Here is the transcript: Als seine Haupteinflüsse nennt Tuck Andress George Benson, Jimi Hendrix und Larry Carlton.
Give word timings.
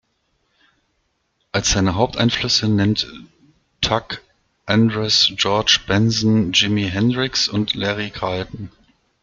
Als 1.51 1.69
seine 1.73 1.93
Haupteinflüsse 1.93 2.67
nennt 2.67 3.05
Tuck 3.81 4.23
Andress 4.65 5.27
George 5.35 5.79
Benson, 5.85 6.53
Jimi 6.53 6.89
Hendrix 6.89 7.47
und 7.47 7.75
Larry 7.75 8.09
Carlton. 8.09 8.71